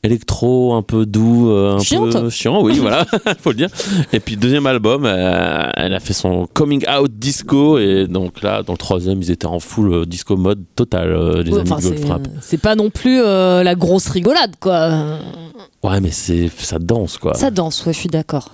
électro, 0.03 0.75
un 0.75 0.83
peu 0.83 1.05
doux, 1.07 1.51
euh, 1.51 1.75
un 1.77 1.79
Chiante. 1.81 2.13
peu 2.13 2.31
chiant, 2.31 2.63
oui, 2.63 2.79
voilà, 2.79 3.05
faut 3.41 3.51
le 3.51 3.57
dire. 3.57 3.69
Et 4.13 4.21
puis 4.21 4.37
deuxième 4.37 4.67
album, 4.67 5.05
euh, 5.05 5.69
elle 5.75 5.95
a 5.95 6.01
fait 6.01 6.13
son 6.13 6.47
coming 6.53 6.85
out 6.89 7.11
disco 7.13 7.79
et 7.79 8.07
donc 8.07 8.43
là, 8.43 8.63
dans 8.63 8.73
le 8.75 8.79
troisième, 8.79 9.21
ils 9.23 9.31
étaient 9.31 9.47
en 9.47 9.59
full 9.61 9.93
euh, 9.93 10.05
disco 10.05 10.37
mode 10.37 10.63
total, 10.77 11.09
les 11.43 11.51
Ouais, 11.53 11.61
amis 11.61 11.69
de 11.69 11.69
Golf 11.69 11.83
c'est- 12.41 12.59
pas 12.59 12.75
non 12.75 12.91
plus 12.91 13.21
la 13.23 13.75
grosse 13.75 14.09
rigolade, 14.09 14.55
quoi. 14.61 15.19
Ouais, 15.83 16.01
mais 16.01 16.11
c'est 16.11 16.49
ça 16.57 16.79
danse 16.79 17.19
quoi. 17.19 17.35
Ça 17.35 17.51
danse, 17.51 17.85
ouais, 17.87 17.93
je 17.93 17.99
suis 17.99 18.09
d'accord. 18.09 18.51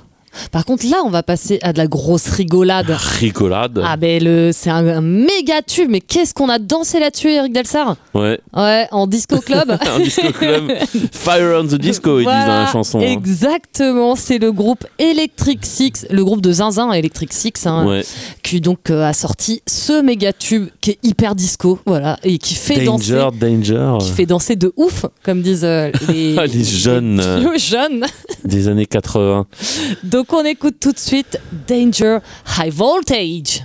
Par 0.51 0.65
contre, 0.65 0.87
là, 0.89 0.99
on 1.05 1.11
va 1.11 1.23
passer 1.23 1.59
à 1.63 1.73
de 1.73 1.79
la 1.79 1.87
grosse 1.87 2.29
rigolade. 2.29 2.91
Rigolade. 3.21 3.81
Ah 3.85 3.97
ben 3.97 4.23
le 4.23 4.51
c'est 4.53 4.71
un, 4.71 4.87
un 4.87 5.01
méga 5.01 5.63
tube 5.63 5.89
mais 5.91 6.01
qu'est-ce 6.01 6.35
qu'on 6.35 6.49
a 6.49 6.59
dansé 6.59 6.99
là-dessus 7.01 7.31
Eric 7.31 7.53
Delsar? 7.53 7.97
Ouais, 8.15 8.41
Ouais 8.57 8.87
en 8.91 9.07
disco 9.07 9.41
club 9.41 9.71
un 9.95 10.01
disco 10.01 10.31
club. 10.33 10.71
Fire 11.13 11.61
on 11.61 11.65
the 11.67 11.75
disco, 11.75 12.19
ils 12.21 12.25
disent 12.25 12.33
dans 12.33 12.47
la 12.65 12.67
chanson. 12.71 13.01
hein. 13.01 13.03
Exactement, 13.03 14.17
c'est 14.17 14.39
le 14.39 14.53
groupe 14.53 14.85
Electric 14.99 15.65
Six, 15.65 16.07
le 16.11 16.25
groupe 16.25 16.41
de 16.41 16.53
Zinzin 16.53 16.93
Electric 16.93 17.33
Six, 17.33 17.53
hein, 17.67 17.87
Ouais. 17.87 18.05
qui 18.43 18.61
donc 18.61 18.91
euh, 18.91 19.05
a 19.05 19.13
sorti 19.13 19.63
ce 19.67 20.01
méga 20.03 20.33
tube 20.33 20.69
qui 20.81 20.93
est 20.93 20.99
hyper 21.03 21.35
disco, 21.35 21.79
voilà, 21.87 22.19
et 22.23 22.39
qui 22.39 22.55
fait 22.55 22.85
danser, 22.85 23.13
Danger, 23.13 23.29
danger. 23.39 23.99
qui 24.01 24.11
fait 24.13 24.27
danser 24.27 24.57
de 24.57 24.73
ouf, 24.77 25.07
comme 25.25 25.43
disent 25.43 25.65
euh, 25.65 25.91
les, 26.09 26.35
les 26.47 26.65
jeunes, 26.65 27.21
les 27.53 27.59
jeunes. 27.59 28.07
Des 28.45 28.69
années 28.69 28.87
80. 28.87 29.47
Donc 30.05 30.22
on 30.31 30.45
écoute 30.45 30.77
tout 30.81 30.93
de 30.93 30.99
suite 30.99 31.39
Danger 31.67 32.19
High 32.59 32.73
Voltage. 32.73 33.65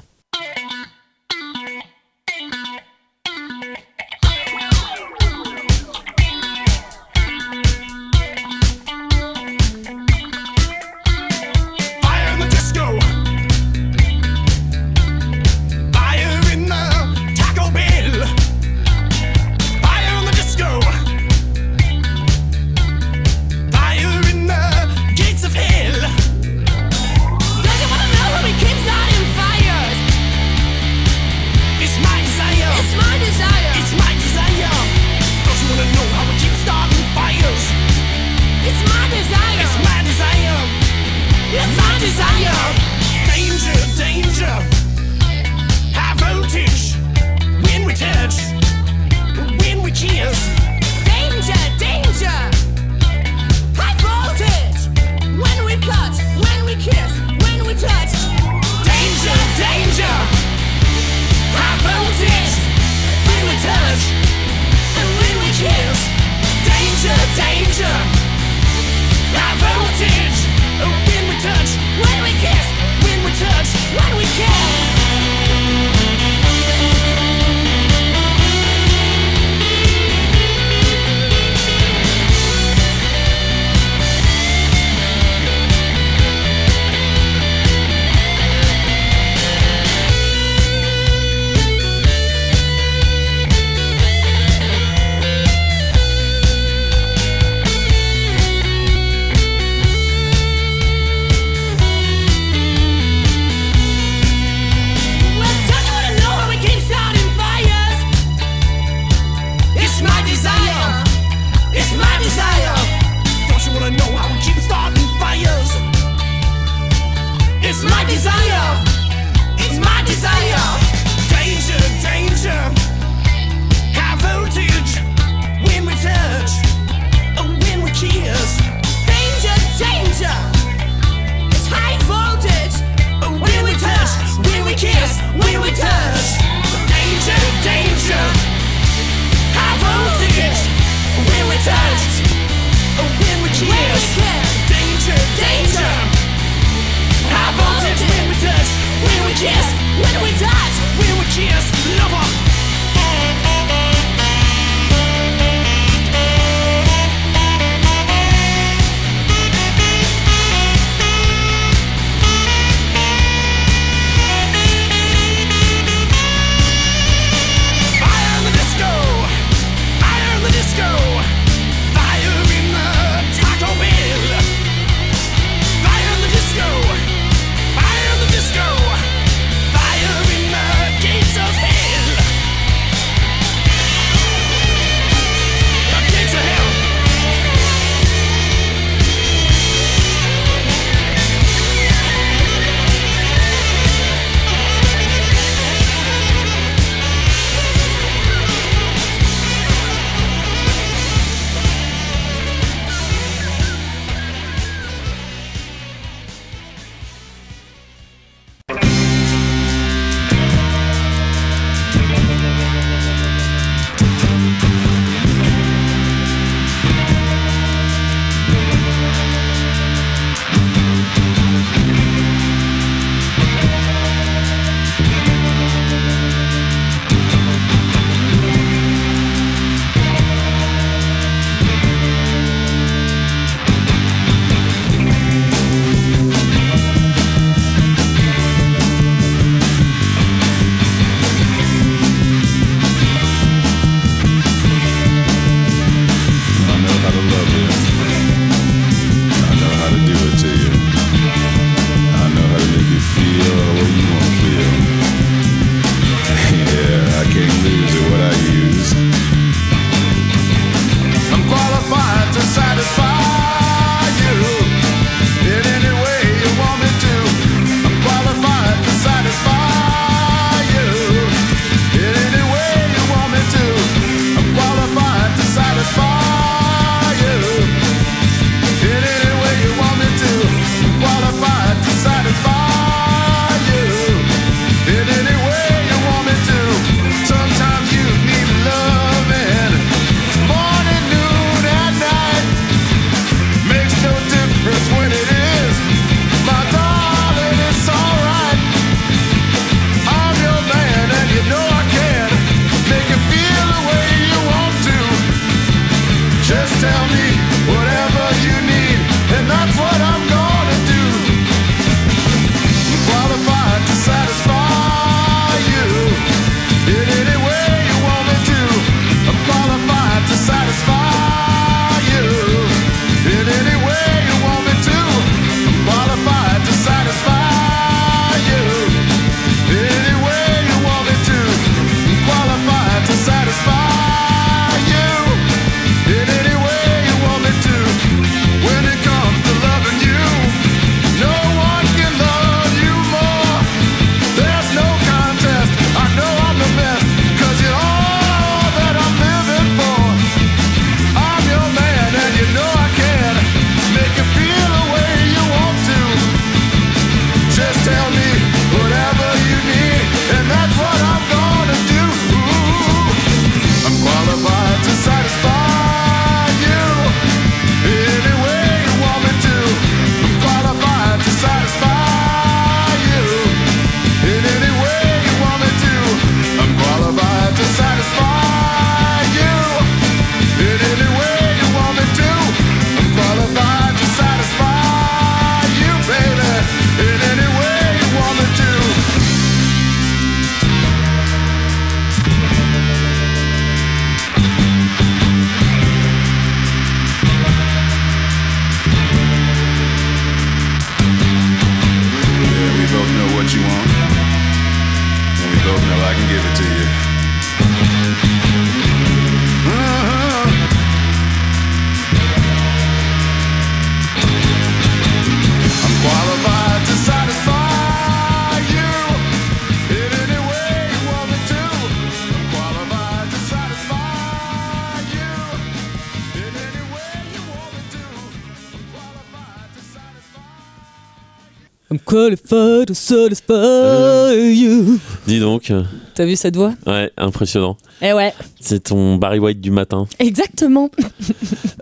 Qualified 432.32 432.88
to 432.88 432.94
satisfy 432.94 434.34
you. 434.36 435.00
Dis 435.26 435.40
donc, 435.40 435.72
euh, 435.72 435.84
T'as 436.14 436.26
vu 436.26 436.36
cette 436.36 436.56
voix? 436.58 436.74
Ouais, 436.86 437.12
impressionnant. 437.18 437.78
Eh 438.02 438.12
ouais, 438.12 438.34
C'est 438.60 438.84
ton 438.86 439.16
Barry 439.16 439.40
White 439.40 439.62
du 439.62 439.72
matin. 439.72 440.06
exactement. 440.20 440.90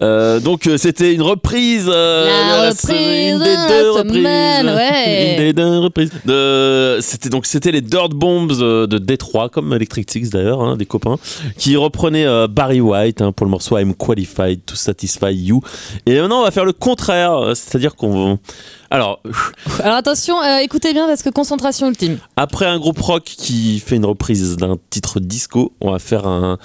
Euh, 0.01 0.41
donc 0.41 0.67
euh, 0.67 0.77
c'était 0.77 1.13
une 1.13 1.21
reprise. 1.21 1.85
euh, 1.87 2.25
La 2.25 2.69
reprise 2.69 2.89
une 2.89 3.39
de 3.39 3.43
des 3.45 3.53
la 3.53 3.67
deux 3.69 3.93
semaine, 3.93 4.67
reprises. 4.67 4.75
ouais. 4.75 5.31
Une 5.37 5.37
des 5.37 5.53
deux 5.53 5.77
reprises. 5.79 6.11
De, 6.25 6.97
c'était 6.99 7.29
donc 7.29 7.45
c'était 7.45 7.71
les 7.71 7.79
Dirt 7.79 8.09
Bombs 8.09 8.49
euh, 8.59 8.87
de 8.87 8.97
Détroit, 8.97 9.47
comme 9.47 9.71
Electric 9.73 10.11
Six 10.11 10.29
d'ailleurs, 10.31 10.61
hein, 10.61 10.75
des 10.75 10.85
copains, 10.85 11.15
qui 11.57 11.77
reprenaient 11.77 12.25
euh, 12.25 12.47
Barry 12.49 12.81
White 12.81 13.21
hein, 13.21 13.31
pour 13.31 13.45
le 13.45 13.51
morceau 13.51 13.77
I'm 13.77 13.93
Qualified 13.95 14.65
to 14.65 14.75
Satisfy 14.75 15.33
You. 15.33 15.61
Et 16.05 16.19
maintenant 16.19 16.41
on 16.41 16.43
va 16.43 16.51
faire 16.51 16.65
le 16.65 16.73
contraire, 16.73 17.31
euh, 17.33 17.55
c'est-à-dire 17.55 17.95
qu'on 17.95 18.37
alors 18.91 19.21
Alors 19.83 19.95
attention, 19.95 20.41
euh, 20.41 20.57
écoutez 20.59 20.93
bien 20.93 21.07
parce 21.07 21.23
que 21.23 21.29
concentration 21.29 21.87
ultime. 21.87 22.17
après 22.35 22.65
un 22.65 22.79
groupe 22.79 22.99
rock 22.99 23.23
qui 23.23 23.79
fait 23.79 23.95
une 23.95 24.05
reprise 24.05 24.57
d'un 24.57 24.77
titre 24.89 25.19
disco, 25.19 25.73
on 25.81 25.91
va 25.91 25.99
faire 25.99 26.27
un 26.27 26.57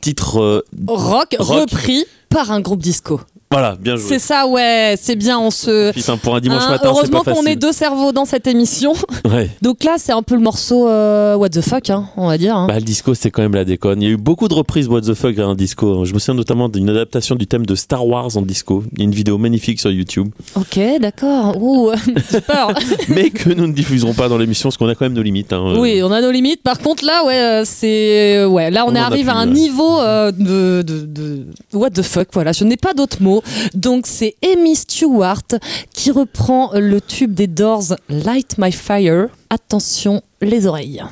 titre 0.00 0.40
euh, 0.40 0.64
Rock, 0.86 1.36
Rock. 1.38 1.60
repris 1.70 2.04
par 2.28 2.50
un 2.50 2.60
groupe 2.60 2.80
disco. 2.80 3.20
Voilà 3.52 3.76
bien 3.80 3.96
joué. 3.96 4.06
C'est 4.08 4.18
ça, 4.18 4.46
ouais, 4.46 4.96
c'est 5.00 5.16
bien. 5.16 5.38
On 5.38 5.50
se. 5.50 5.92
Putain, 5.92 6.16
pour 6.16 6.34
un 6.34 6.40
dimanche 6.40 6.62
Hein, 6.66 6.70
matin, 6.70 6.88
heureusement 6.88 7.22
qu'on 7.22 7.44
est 7.46 7.56
deux 7.56 7.72
cerveaux 7.72 8.12
dans 8.12 8.24
cette 8.24 8.46
émission. 8.46 8.92
Ouais. 9.32 9.48
Donc 9.62 9.84
là, 9.84 9.94
c'est 9.98 10.12
un 10.12 10.22
peu 10.22 10.34
le 10.34 10.40
morceau 10.40 10.88
euh, 10.88 11.36
What 11.36 11.50
the 11.50 11.60
fuck, 11.60 11.88
hein, 11.90 12.06
on 12.16 12.26
va 12.26 12.36
dire. 12.38 12.56
hein. 12.56 12.66
Bah, 12.66 12.74
le 12.74 12.82
disco, 12.84 13.14
c'est 13.14 13.30
quand 13.30 13.40
même 13.42 13.54
la 13.54 13.64
déconne. 13.64 14.02
Il 14.02 14.04
y 14.04 14.08
a 14.08 14.14
eu 14.14 14.16
beaucoup 14.16 14.48
de 14.48 14.54
reprises 14.54 14.88
What 14.88 15.02
the 15.02 15.14
fuck 15.14 15.38
en 15.38 15.54
disco. 15.54 16.04
Je 16.04 16.12
me 16.12 16.18
souviens 16.18 16.34
notamment 16.34 16.68
d'une 16.68 16.88
adaptation 16.90 17.34
du 17.36 17.46
thème 17.46 17.64
de 17.64 17.74
Star 17.74 18.06
Wars 18.06 18.36
en 18.36 18.42
disco. 18.42 18.82
Il 18.92 18.98
y 18.98 19.02
a 19.02 19.04
une 19.04 19.12
vidéo 19.14 19.38
magnifique 19.38 19.80
sur 19.80 19.90
YouTube, 19.90 20.28
Ok, 20.56 20.78
d'accord. 21.00 21.56
Ouh, 21.62 21.90
peur. 22.46 22.72
mais 23.08 23.30
que 23.30 23.50
nous 23.50 23.66
ne 23.66 23.72
diffuserons 23.72 24.12
pas 24.14 24.28
dans 24.28 24.38
l'émission 24.38 24.68
parce 24.68 24.76
qu'on 24.76 24.88
a 24.88 24.94
quand 24.94 25.04
même 25.04 25.12
nos 25.14 25.22
limites. 25.22 25.52
hein. 25.52 25.74
Oui, 25.78 26.00
on 26.02 26.10
a 26.10 26.20
nos 26.20 26.30
limites. 26.30 26.62
Par 26.62 26.78
contre, 26.80 27.04
là, 27.04 27.24
ouais, 27.24 27.38
euh, 27.40 27.62
c'est 27.64 28.44
ouais, 28.44 28.70
là, 28.70 28.84
on, 28.86 28.92
On 28.92 28.94
arrive 28.96 29.28
à 29.28 29.34
un 29.34 29.46
niveau 29.46 30.00
euh, 30.00 30.32
de, 30.32 30.82
de, 30.82 31.06
de 31.06 31.46
what 31.72 31.90
the 31.90 32.02
fuck. 32.02 32.28
Voilà, 32.32 32.52
je 32.52 32.64
n'ai 32.64 32.76
pas 32.76 32.92
d'autres 32.94 33.22
mots. 33.22 33.41
Donc, 33.74 34.06
c'est 34.06 34.36
Amy 34.44 34.76
Stewart 34.76 35.42
qui 35.94 36.10
reprend 36.10 36.70
le 36.74 37.00
tube 37.00 37.34
des 37.34 37.46
Doors, 37.46 37.96
Light 38.08 38.56
My 38.58 38.72
Fire. 38.72 39.28
Attention, 39.50 40.22
les 40.40 40.66
oreilles. 40.66 41.02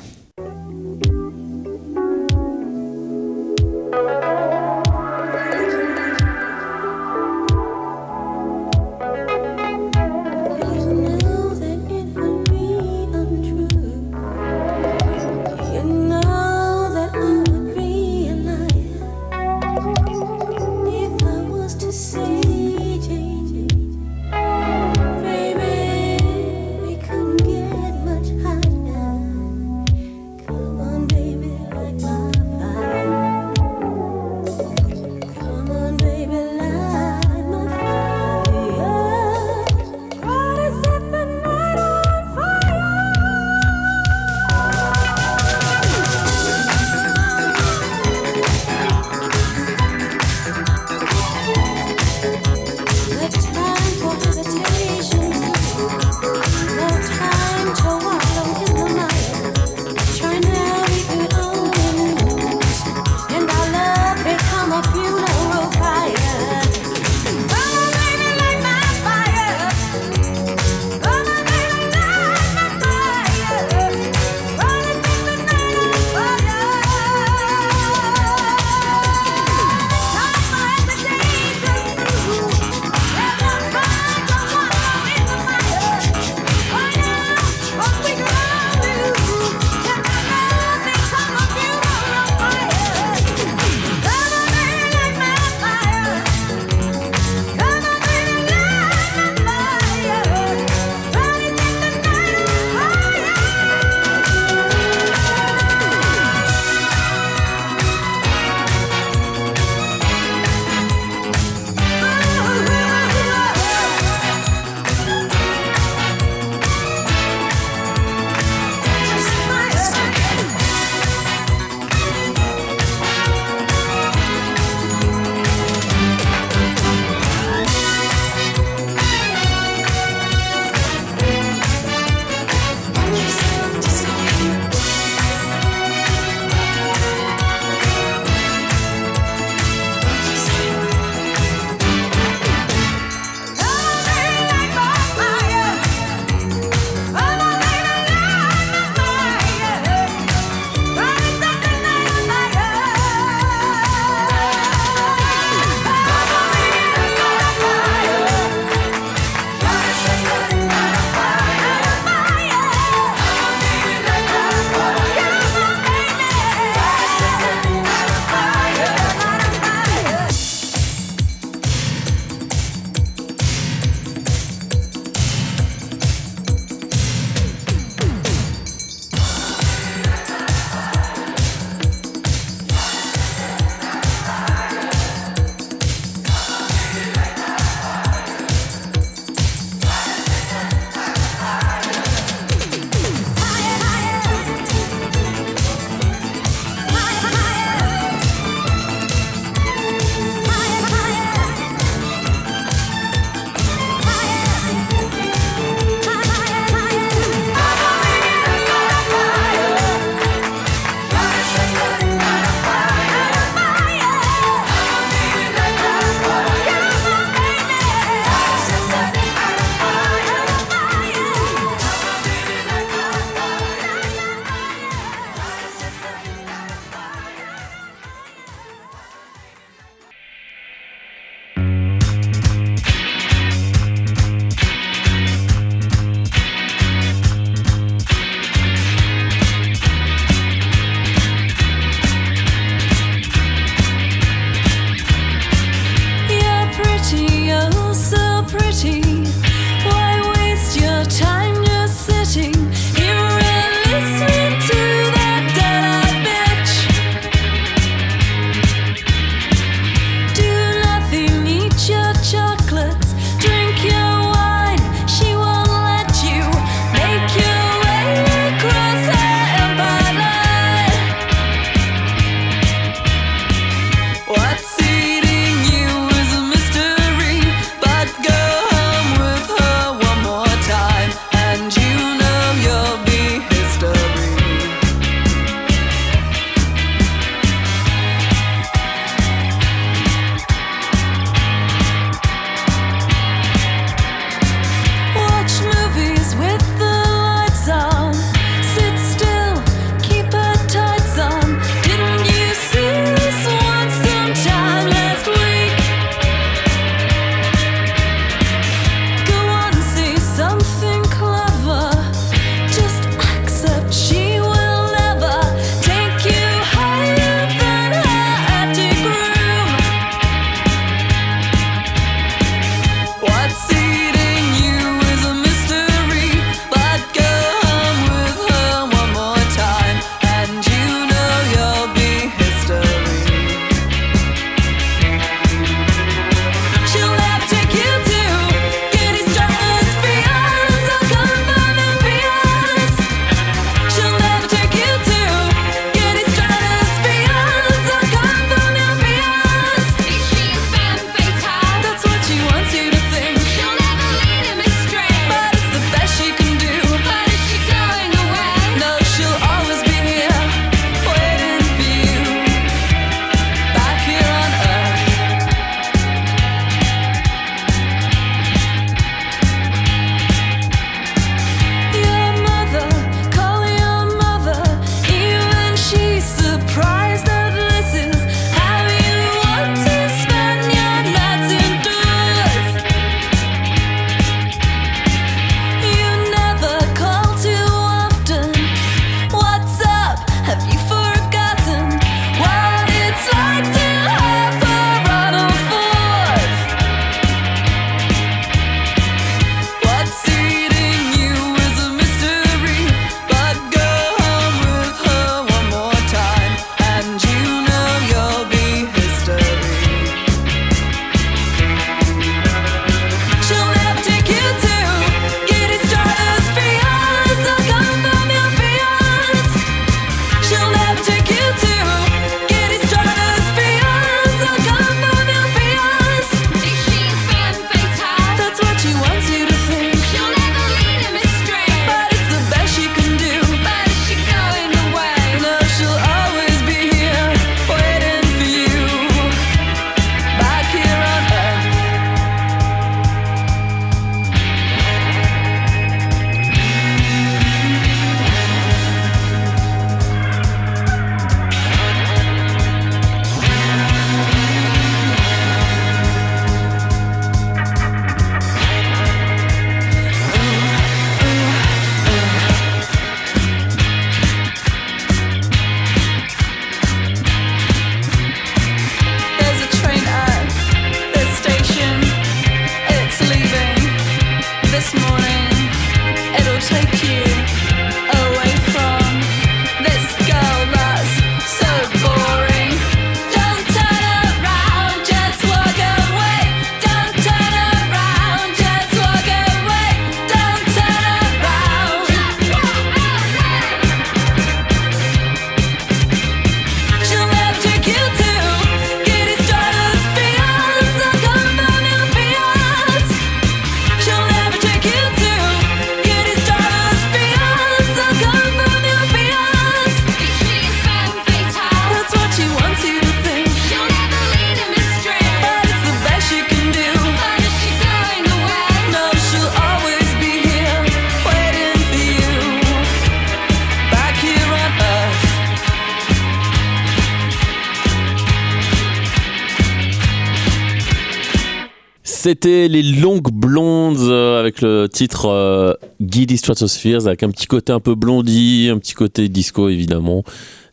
C'était 532.21 532.67
les 532.67 532.83
longues 532.83 533.31
blondes 533.31 533.97
euh, 533.97 534.39
avec 534.39 534.61
le 534.61 534.87
titre 534.87 535.25
euh, 535.27 535.73
Giddy 535.99 536.37
Stratospheres 536.37 537.07
avec 537.07 537.23
un 537.23 537.31
petit 537.31 537.47
côté 537.47 537.73
un 537.73 537.79
peu 537.79 537.95
blondi, 537.95 538.69
un 538.71 538.77
petit 538.77 538.93
côté 538.93 539.27
disco 539.27 539.69
évidemment. 539.69 540.23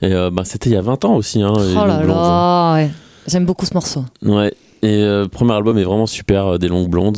Et 0.02 0.12
euh, 0.12 0.28
bah, 0.30 0.42
c'était 0.44 0.68
il 0.68 0.74
y 0.74 0.76
a 0.76 0.82
20 0.82 1.06
ans 1.06 1.16
aussi. 1.16 1.40
Hein, 1.40 1.54
Oh 1.56 1.86
là 1.86 2.04
là, 2.04 2.74
ouais. 2.74 2.90
J'aime 3.26 3.46
beaucoup 3.46 3.64
ce 3.64 3.72
morceau. 3.72 4.04
Ouais. 4.20 4.52
Et 4.82 4.96
euh, 4.96 5.22
le 5.22 5.28
premier 5.28 5.54
album 5.54 5.78
est 5.78 5.84
vraiment 5.84 6.06
super 6.06 6.58
des 6.58 6.68
longues 6.68 6.90
blondes. 6.90 7.16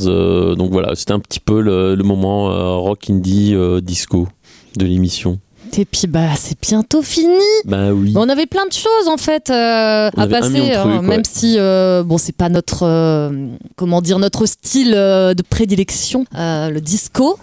donc 0.57 0.71
voilà, 0.71 0.95
c'était 0.95 1.13
un 1.13 1.19
petit 1.19 1.41
peu 1.41 1.61
le, 1.61 1.97
le 1.97 2.05
moment 2.05 2.81
rock 2.81 3.11
indie 3.11 3.57
disco 3.83 4.29
de 4.77 4.87
l'émission. 4.87 5.41
Et 5.79 5.85
puis 5.85 6.07
bah 6.07 6.35
c'est 6.37 6.61
bientôt 6.61 7.03
fini. 7.03 7.35
Bah 7.65 7.93
oui. 7.93 8.13
On 8.17 8.29
avait 8.29 8.47
plein 8.47 8.67
de 8.67 8.73
choses 8.73 9.09
en 9.09 9.17
fait 9.17 9.51
euh, 9.51 10.11
à 10.17 10.27
passer, 10.27 10.73
hein, 10.73 10.83
trucs, 10.83 11.03
même 11.03 11.19
ouais. 11.19 11.23
si 11.25 11.57
euh, 11.59 12.03
bon 12.03 12.19
c'est 12.19 12.35
pas 12.35 12.49
notre 12.49 12.83
euh, 12.83 13.31
comment 13.77 14.03
dire 14.03 14.19
notre 14.19 14.47
style 14.47 14.95
euh, 14.95 15.35
de 15.35 15.43
prédilection, 15.43 16.25
le 16.35 16.79
disco. 16.81 17.39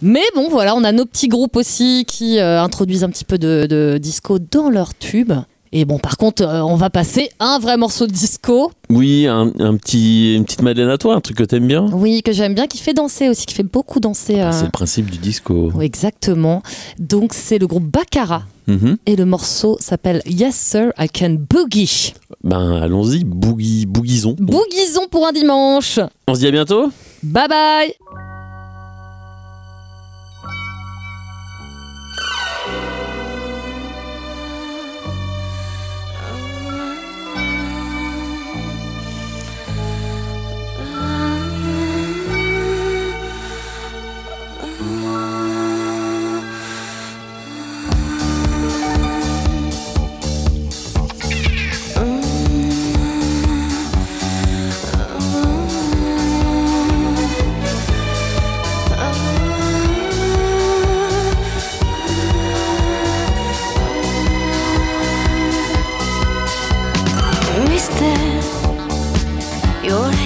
Mais 0.00 0.22
bon 0.34 0.48
voilà, 0.48 0.76
on 0.76 0.84
a 0.84 0.92
nos 0.92 1.06
petits 1.06 1.28
groupes 1.28 1.56
aussi 1.56 2.04
qui 2.06 2.38
introduisent 2.38 3.04
un 3.04 3.10
petit 3.10 3.24
peu 3.24 3.38
de, 3.38 3.66
de 3.68 3.98
disco 3.98 4.38
dans 4.38 4.70
leur 4.70 4.94
tube. 4.96 5.32
Et 5.72 5.84
bon 5.84 5.98
par 5.98 6.16
contre 6.16 6.42
euh, 6.42 6.60
on 6.62 6.76
va 6.76 6.90
passer 6.90 7.30
un 7.40 7.58
vrai 7.58 7.76
morceau 7.76 8.06
de 8.06 8.12
disco, 8.12 8.72
Oui, 8.90 9.26
un, 9.26 9.52
un 9.58 9.76
petit, 9.76 10.34
une 10.34 10.44
petite 10.44 10.62
Madeleine 10.62 10.88
à 10.90 10.98
toi, 10.98 11.14
un 11.14 11.20
truc 11.20 11.36
que 11.38 11.44
t'aimes 11.44 11.66
bien. 11.66 11.86
oui 11.92 12.22
que 12.22 12.32
j'aime 12.32 12.54
bien, 12.54 12.66
qui 12.66 12.78
fait 12.78 12.94
danser 12.94 13.28
aussi, 13.28 13.46
qui 13.46 13.54
fait 13.54 13.62
beaucoup 13.62 14.00
danser. 14.00 14.40
euh, 14.40 14.52
C'est 14.52 14.64
le 14.64 14.70
principe 14.70 15.10
du 15.10 15.18
disco. 15.18 15.70
oui, 15.74 15.84
exactement. 15.84 16.62
Donc 16.98 17.34
c'est 17.34 17.58
le 17.58 17.66
groupe 17.66 17.84
Baccara 17.84 18.42
Mhm. 18.66 18.98
et 19.06 19.16
le 19.16 19.24
morceau 19.24 19.78
s'appelle 19.80 20.20
Yes 20.26 20.54
Sir 20.54 20.92
I 20.98 21.08
Can 21.08 21.36
Boogie. 21.48 22.12
Ben 22.44 22.72
allons-y, 22.82 23.24
boogie, 23.24 23.86
boogiezons. 23.86 24.36
Bouguison 24.38 25.06
pour 25.10 25.26
un 25.26 25.32
dimanche. 25.32 25.98
On 26.28 26.34
se 26.34 26.40
dit 26.40 26.46
à 26.48 26.50
bientôt 26.50 26.90
Bye 27.22 27.48
bye 27.48 28.27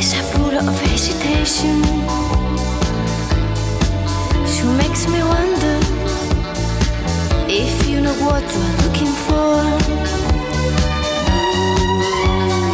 eyes 0.02 0.14
are 0.14 0.26
full 0.34 0.56
of 0.56 0.80
hesitation. 0.80 1.82
She 4.52 4.64
makes 4.82 5.06
me 5.06 5.20
wonder 5.34 5.76
if 7.48 7.88
you 7.88 8.00
know 8.00 8.14
what 8.26 8.42
you're 8.52 8.74
looking 8.82 9.12
for. 9.26 9.54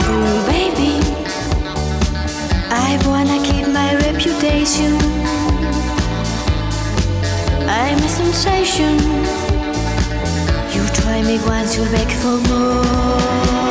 Mm, 0.09 0.39
baby, 0.53 0.95
I 2.87 2.99
wanna 3.07 3.39
keep 3.49 3.66
my 3.79 3.91
reputation. 4.07 4.93
I'm 7.68 7.99
a 7.99 8.11
sensation. 8.20 8.95
You 10.74 10.83
try 11.01 11.22
me 11.22 11.37
once, 11.47 11.76
you'll 11.76 11.93
beg 11.93 12.11
for 12.22 12.37
more. 12.49 13.67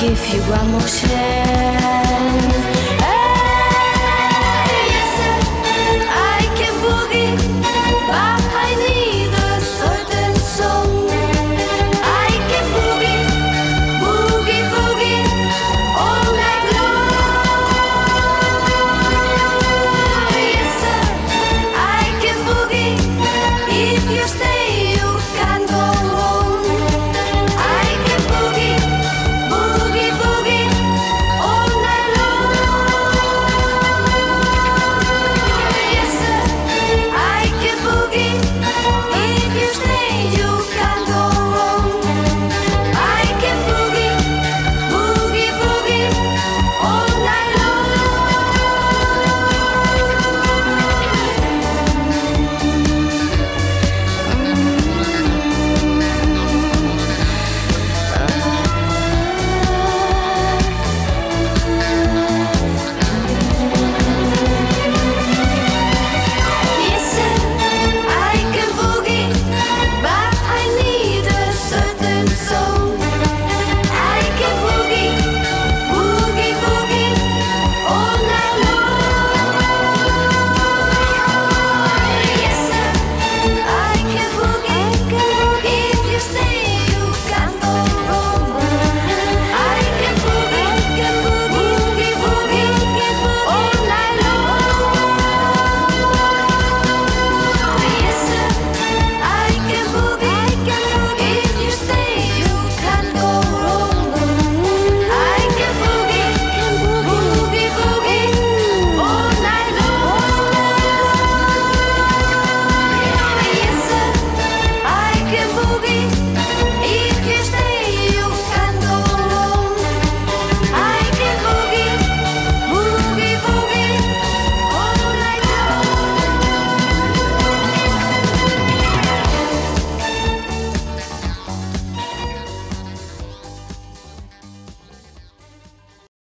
Give 0.00 0.26
you 0.32 0.40
one 0.44 0.70
more 0.70 0.80
chance. 0.80 1.49